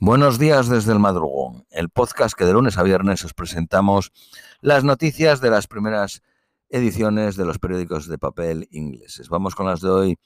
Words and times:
Buenos 0.00 0.38
días 0.38 0.68
desde 0.68 0.92
el 0.92 1.00
madrugón, 1.00 1.66
el 1.70 1.90
podcast 1.90 2.36
que 2.38 2.44
de 2.44 2.52
lunes 2.52 2.78
a 2.78 2.84
viernes 2.84 3.24
os 3.24 3.34
presentamos 3.34 4.12
las 4.60 4.84
noticias 4.84 5.40
de 5.40 5.50
las 5.50 5.66
primeras 5.66 6.22
ediciones 6.68 7.34
de 7.34 7.44
los 7.44 7.58
periódicos 7.58 8.06
de 8.06 8.16
papel 8.16 8.68
ingleses. 8.70 9.28
Vamos 9.28 9.56
con 9.56 9.66
las 9.66 9.80
de 9.80 9.90
hoy, 9.90 10.18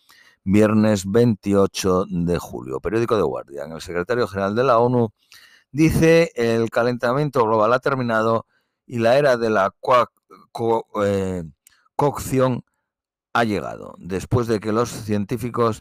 viernes 0.45 1.11
28 1.11 2.04
de 2.06 2.38
julio. 2.38 2.80
Periódico 2.80 3.16
de 3.16 3.22
Guardian. 3.22 3.72
El 3.72 3.80
secretario 3.80 4.29
general 4.29 4.54
de 4.54 4.64
la 4.64 4.79
ONU 4.79 5.08
dice 5.71 6.33
el 6.35 6.69
calentamiento 6.69 7.43
global 7.43 7.73
ha 7.73 7.79
terminado 7.79 8.45
y 8.87 8.99
la 8.99 9.17
era 9.17 9.39
de 9.39 9.49
la 9.49 9.75
eh, 11.03 11.45
cocción 11.97 12.63
ha 13.33 13.45
llegado, 13.45 13.95
después 13.97 14.49
de 14.49 14.61
que 14.61 14.71
los 14.71 14.91
científicos 14.91 15.81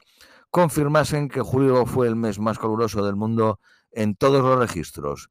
confirmasen 0.49 1.27
que 1.27 1.41
julio 1.41 1.85
fue 1.85 2.07
el 2.07 2.15
mes 2.15 2.39
más 2.39 2.57
caluroso 2.57 3.05
del 3.05 3.17
mundo 3.17 3.59
en 3.91 4.15
todos 4.15 4.43
los 4.43 4.57
registros. 4.57 5.29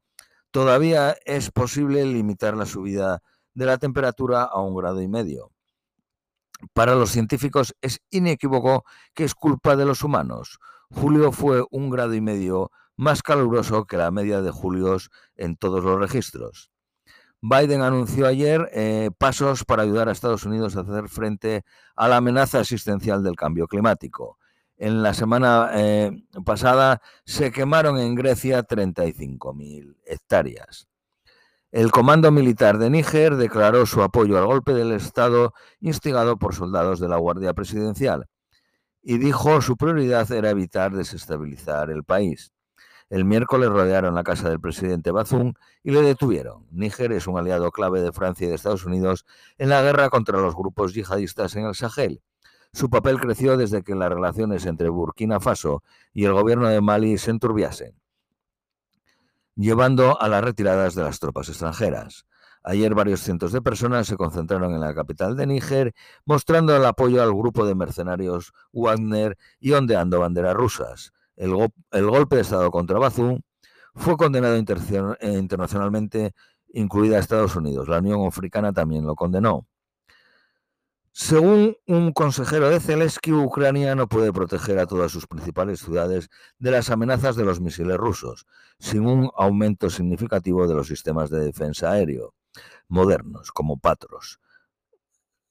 Todavía 0.51 1.15
es 1.25 1.51
posible 1.51 2.05
limitar 2.05 2.55
la 2.55 2.65
subida 2.65 3.21
de 3.53 3.65
la 3.65 3.77
temperatura 3.77 4.43
a 4.43 4.61
un 4.61 4.75
grado 4.75 5.01
y 5.01 5.07
medio. 5.07 5.51
Para 6.73 6.95
los 6.95 7.09
científicos 7.09 7.75
es 7.81 8.01
inequívoco 8.09 8.83
que 9.13 9.23
es 9.23 9.33
culpa 9.33 9.75
de 9.75 9.85
los 9.85 10.03
humanos. 10.03 10.59
Julio 10.89 11.31
fue 11.31 11.63
un 11.71 11.89
grado 11.89 12.13
y 12.13 12.21
medio 12.21 12.71
más 12.95 13.23
caluroso 13.23 13.85
que 13.85 13.97
la 13.97 14.11
media 14.11 14.41
de 14.41 14.51
julios 14.51 15.09
en 15.35 15.55
todos 15.55 15.83
los 15.83 15.99
registros. 15.99 16.71
Biden 17.41 17.81
anunció 17.81 18.27
ayer 18.27 18.69
eh, 18.73 19.09
pasos 19.17 19.65
para 19.65 19.81
ayudar 19.81 20.07
a 20.07 20.11
Estados 20.11 20.45
Unidos 20.45 20.75
a 20.75 20.81
hacer 20.81 21.09
frente 21.09 21.63
a 21.95 22.07
la 22.07 22.17
amenaza 22.17 22.59
existencial 22.59 23.23
del 23.23 23.35
cambio 23.35 23.67
climático 23.67 24.37
en 24.81 25.03
la 25.03 25.13
semana 25.13 25.69
eh, 25.75 26.11
pasada 26.43 27.03
se 27.23 27.51
quemaron 27.51 27.99
en 27.99 28.15
Grecia 28.15 28.65
35.000 28.65 29.95
hectáreas. 30.07 30.87
El 31.71 31.91
Comando 31.91 32.31
Militar 32.31 32.79
de 32.79 32.89
Níger 32.89 33.35
declaró 33.35 33.85
su 33.85 34.01
apoyo 34.01 34.39
al 34.39 34.47
golpe 34.47 34.73
del 34.73 34.91
Estado 34.91 35.53
instigado 35.81 36.37
por 36.37 36.55
soldados 36.55 36.99
de 36.99 37.07
la 37.07 37.17
Guardia 37.17 37.53
Presidencial 37.53 38.25
y 39.03 39.19
dijo 39.19 39.61
su 39.61 39.77
prioridad 39.77 40.31
era 40.31 40.49
evitar 40.49 40.93
desestabilizar 40.93 41.91
el 41.91 42.03
país. 42.03 42.51
El 43.11 43.23
miércoles 43.23 43.69
rodearon 43.69 44.15
la 44.15 44.23
casa 44.23 44.49
del 44.49 44.59
presidente 44.59 45.11
Bazoum 45.11 45.53
y 45.83 45.91
le 45.91 46.01
detuvieron. 46.01 46.65
Níger 46.71 47.11
es 47.11 47.27
un 47.27 47.37
aliado 47.37 47.69
clave 47.69 48.01
de 48.01 48.11
Francia 48.11 48.47
y 48.47 48.49
de 48.49 48.55
Estados 48.55 48.85
Unidos 48.85 49.27
en 49.59 49.69
la 49.69 49.83
guerra 49.83 50.09
contra 50.09 50.39
los 50.39 50.55
grupos 50.55 50.95
yihadistas 50.95 51.55
en 51.55 51.65
el 51.65 51.75
Sahel 51.75 52.23
su 52.73 52.89
papel 52.89 53.19
creció 53.19 53.57
desde 53.57 53.83
que 53.83 53.95
las 53.95 54.09
relaciones 54.09 54.65
entre 54.65 54.89
Burkina 54.89 55.39
Faso 55.39 55.83
y 56.13 56.25
el 56.25 56.33
gobierno 56.33 56.67
de 56.69 56.81
Mali 56.81 57.17
se 57.17 57.31
enturbiasen, 57.31 57.93
llevando 59.55 60.19
a 60.21 60.27
las 60.29 60.43
retiradas 60.43 60.95
de 60.95 61.03
las 61.03 61.19
tropas 61.19 61.49
extranjeras. 61.49 62.25
Ayer 62.63 62.93
varios 62.93 63.21
cientos 63.21 63.51
de 63.51 63.61
personas 63.61 64.07
se 64.07 64.17
concentraron 64.17 64.73
en 64.73 64.81
la 64.81 64.93
capital 64.93 65.35
de 65.35 65.47
Níger, 65.47 65.93
mostrando 66.25 66.75
el 66.75 66.85
apoyo 66.85 67.23
al 67.23 67.33
grupo 67.33 67.65
de 67.65 67.73
mercenarios 67.73 68.53
Wagner 68.71 69.37
y 69.59 69.71
ondeando 69.71 70.19
banderas 70.19 70.55
rusas. 70.55 71.11
El, 71.35 71.53
golpe 71.53 72.35
de 72.35 72.41
Estado 72.43 72.69
contra 72.69 72.99
Bazoum 72.99 73.41
fue 73.95 74.15
condenado 74.15 74.57
internacionalmente, 74.57 76.33
incluida 76.71 77.17
Estados 77.17 77.55
Unidos. 77.55 77.87
La 77.87 77.97
Unión 77.97 78.25
Africana 78.27 78.71
también 78.73 79.05
lo 79.07 79.15
condenó. 79.15 79.65
Según 81.13 81.75
un 81.87 82.13
consejero 82.13 82.69
de 82.69 82.79
Zelensky, 82.79 83.33
Ucrania 83.33 83.95
no 83.95 84.07
puede 84.07 84.31
proteger 84.31 84.79
a 84.79 84.87
todas 84.87 85.11
sus 85.11 85.27
principales 85.27 85.81
ciudades 85.81 86.29
de 86.57 86.71
las 86.71 86.89
amenazas 86.89 87.35
de 87.35 87.43
los 87.43 87.59
misiles 87.59 87.97
rusos, 87.97 88.45
sin 88.79 89.05
un 89.05 89.29
aumento 89.35 89.89
significativo 89.89 90.67
de 90.67 90.75
los 90.75 90.87
sistemas 90.87 91.29
de 91.29 91.41
defensa 91.41 91.91
aéreo 91.91 92.33
modernos, 92.87 93.51
como 93.51 93.77
Patros. 93.77 94.39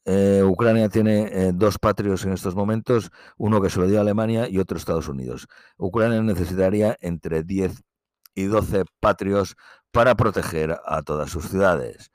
Eh, 0.06 0.42
Ucrania 0.44 0.88
tiene 0.88 1.28
eh, 1.30 1.52
dos 1.54 1.78
patrios 1.78 2.24
en 2.24 2.32
estos 2.32 2.54
momentos, 2.54 3.10
uno 3.36 3.60
que 3.60 3.68
se 3.68 3.80
lo 3.80 3.86
dio 3.86 3.98
a 3.98 4.00
Alemania 4.00 4.48
y 4.48 4.58
otro 4.58 4.76
a 4.76 4.78
Estados 4.78 5.08
Unidos. 5.08 5.46
Ucrania 5.76 6.22
necesitaría 6.22 6.96
entre 7.00 7.42
10 7.42 7.82
y 8.34 8.44
12 8.44 8.84
patrios 8.98 9.56
para 9.90 10.14
proteger 10.14 10.78
a 10.86 11.02
todas 11.02 11.30
sus 11.30 11.48
ciudades. 11.48 12.10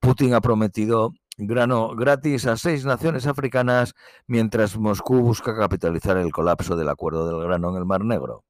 Putin 0.00 0.34
ha 0.34 0.40
prometido 0.40 1.12
grano 1.46 1.94
gratis 1.94 2.46
a 2.46 2.56
seis 2.56 2.84
naciones 2.84 3.26
africanas 3.26 3.94
mientras 4.26 4.76
Moscú 4.76 5.20
busca 5.20 5.56
capitalizar 5.56 6.16
el 6.16 6.32
colapso 6.32 6.76
del 6.76 6.88
acuerdo 6.88 7.28
del 7.28 7.46
grano 7.46 7.70
en 7.70 7.76
el 7.76 7.84
Mar 7.84 8.04
Negro. 8.04 8.44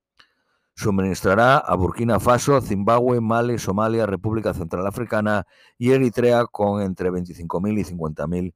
Suministrará 0.74 1.58
a 1.58 1.74
Burkina 1.74 2.20
Faso, 2.20 2.60
Zimbabue, 2.60 3.20
Mali, 3.20 3.58
Somalia, 3.58 4.06
República 4.06 4.54
Central 4.54 4.86
Africana 4.86 5.46
y 5.76 5.90
Eritrea 5.90 6.46
con 6.46 6.80
entre 6.82 7.10
25.000 7.10 7.78
y 7.78 7.84
50.000 7.84 8.54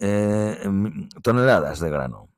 eh, 0.00 1.08
toneladas 1.22 1.80
de 1.80 1.90
grano. 1.90 2.28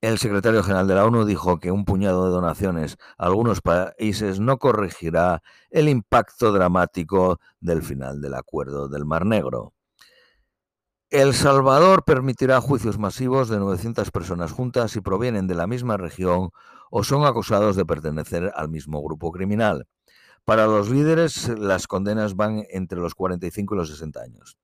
El 0.00 0.18
secretario 0.18 0.62
general 0.62 0.86
de 0.86 0.94
la 0.94 1.04
ONU 1.04 1.24
dijo 1.24 1.58
que 1.58 1.72
un 1.72 1.84
puñado 1.84 2.26
de 2.26 2.30
donaciones 2.30 2.98
a 3.18 3.26
algunos 3.26 3.60
países 3.60 4.38
no 4.38 4.58
corregirá 4.58 5.42
el 5.70 5.88
impacto 5.88 6.52
dramático 6.52 7.40
del 7.58 7.82
final 7.82 8.20
del 8.20 8.34
acuerdo 8.34 8.88
del 8.88 9.04
Mar 9.04 9.26
Negro. 9.26 9.72
El 11.10 11.34
Salvador 11.34 12.04
permitirá 12.04 12.60
juicios 12.60 12.96
masivos 12.96 13.48
de 13.48 13.58
900 13.58 14.12
personas 14.12 14.52
juntas 14.52 14.92
si 14.92 15.00
provienen 15.00 15.48
de 15.48 15.56
la 15.56 15.66
misma 15.66 15.96
región 15.96 16.50
o 16.92 17.02
son 17.02 17.24
acusados 17.24 17.74
de 17.74 17.84
pertenecer 17.84 18.52
al 18.54 18.68
mismo 18.68 19.02
grupo 19.02 19.32
criminal. 19.32 19.88
Para 20.44 20.68
los 20.68 20.90
líderes, 20.90 21.48
las 21.58 21.88
condenas 21.88 22.36
van 22.36 22.62
entre 22.70 23.00
los 23.00 23.16
45 23.16 23.74
y 23.74 23.78
los 23.78 23.88
60 23.88 24.20
años. 24.20 24.58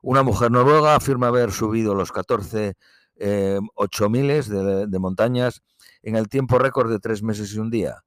Una 0.00 0.22
mujer 0.22 0.52
noruega 0.52 0.94
afirma 0.94 1.26
haber 1.26 1.50
subido 1.50 1.94
los 1.94 2.12
14 2.12 2.76
eh, 3.20 3.60
8 3.74 4.08
miles 4.08 4.48
de, 4.48 4.98
montañas 4.98 5.62
en 6.02 6.16
el 6.16 6.28
tiempo 6.28 6.58
récord 6.58 6.90
de 6.90 6.98
tres 6.98 7.22
meses 7.22 7.52
y 7.54 7.58
un 7.58 7.70
día, 7.70 8.02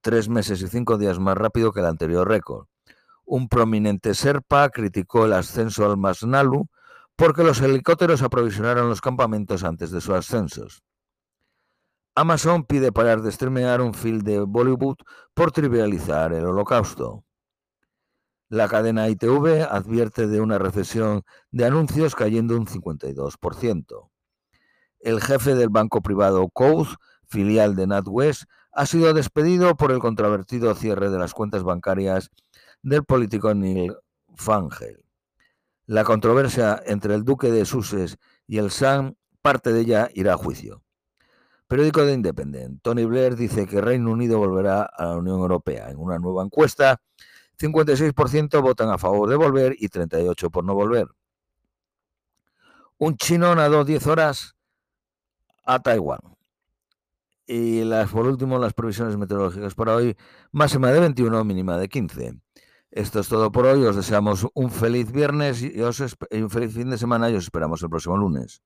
tres 0.00 0.30
meses 0.30 0.62
y 0.62 0.68
cinco 0.68 0.96
días 0.96 1.18
más 1.18 1.36
rápido 1.36 1.72
que 1.72 1.80
el 1.80 1.86
anterior 1.86 2.26
récord. 2.26 2.66
Un 3.26 3.48
prominente 3.48 4.14
Serpa 4.14 4.70
criticó 4.70 5.26
el 5.26 5.34
ascenso 5.34 5.84
al 5.84 5.98
Masnalu 5.98 6.66
porque 7.16 7.44
los 7.44 7.60
helicópteros 7.60 8.22
aprovisionaron 8.22 8.88
los 8.88 9.02
campamentos 9.02 9.62
antes 9.62 9.90
de 9.90 10.00
sus 10.00 10.14
ascensos. 10.14 10.82
Amazon 12.14 12.64
pide 12.64 12.92
parar 12.92 13.20
de 13.20 13.30
streamear 13.30 13.82
un 13.82 13.92
film 13.92 14.20
de 14.20 14.40
Bollywood 14.40 14.96
por 15.34 15.52
trivializar 15.52 16.32
el 16.32 16.46
holocausto. 16.46 17.24
La 18.48 18.68
cadena 18.68 19.08
ITV 19.08 19.66
advierte 19.68 20.26
de 20.28 20.40
una 20.40 20.58
recesión 20.58 21.24
de 21.50 21.66
anuncios 21.66 22.14
cayendo 22.14 22.56
un 22.56 22.66
52% 22.66 24.10
el 25.04 25.20
jefe 25.20 25.54
del 25.54 25.68
banco 25.68 26.00
privado 26.00 26.48
Coase, 26.48 26.96
filial 27.26 27.76
de 27.76 27.86
NatWest, 27.86 28.44
ha 28.72 28.86
sido 28.86 29.12
despedido 29.14 29.76
por 29.76 29.92
el 29.92 30.00
controvertido 30.00 30.74
cierre 30.74 31.10
de 31.10 31.18
las 31.18 31.34
cuentas 31.34 31.62
bancarias 31.62 32.30
del 32.82 33.04
político 33.04 33.54
Neil 33.54 33.94
Fangel. 34.34 35.04
La 35.86 36.04
controversia 36.04 36.82
entre 36.86 37.14
el 37.14 37.24
duque 37.24 37.50
de 37.50 37.66
Sussex 37.66 38.16
y 38.46 38.58
el 38.58 38.70
Sam, 38.70 39.14
parte 39.42 39.72
de 39.72 39.80
ella 39.80 40.10
irá 40.14 40.34
a 40.34 40.38
juicio. 40.38 40.82
Periódico 41.68 42.04
de 42.04 42.14
Independent. 42.14 42.80
Tony 42.82 43.04
Blair 43.04 43.36
dice 43.36 43.66
que 43.66 43.80
Reino 43.80 44.10
Unido 44.10 44.38
volverá 44.38 44.82
a 44.82 45.06
la 45.06 45.16
Unión 45.16 45.38
Europea. 45.40 45.90
En 45.90 45.98
una 45.98 46.18
nueva 46.18 46.42
encuesta, 46.42 47.00
56% 47.58 48.62
votan 48.62 48.90
a 48.90 48.98
favor 48.98 49.28
de 49.28 49.36
volver 49.36 49.76
y 49.78 49.88
38% 49.88 50.50
por 50.50 50.64
no 50.64 50.74
volver. 50.74 51.08
Un 52.98 53.16
chino 53.16 53.54
nadó 53.54 53.84
10 53.84 54.06
horas 54.06 54.54
a 55.64 55.82
Taiwán. 55.82 56.20
Y 57.46 57.84
las, 57.84 58.10
por 58.10 58.26
último, 58.26 58.58
las 58.58 58.72
previsiones 58.72 59.16
meteorológicas 59.16 59.74
para 59.74 59.94
hoy, 59.94 60.16
máxima 60.52 60.90
de 60.90 61.00
21, 61.00 61.44
mínima 61.44 61.76
de 61.76 61.88
15. 61.88 62.40
Esto 62.90 63.20
es 63.20 63.28
todo 63.28 63.52
por 63.52 63.66
hoy. 63.66 63.84
Os 63.84 63.96
deseamos 63.96 64.46
un 64.54 64.70
feliz 64.70 65.12
viernes 65.12 65.62
y, 65.62 65.72
y 65.76 66.40
un 66.42 66.50
feliz 66.50 66.72
fin 66.72 66.90
de 66.90 66.96
semana 66.96 67.28
y 67.28 67.34
os 67.34 67.44
esperamos 67.44 67.82
el 67.82 67.90
próximo 67.90 68.16
lunes. 68.16 68.62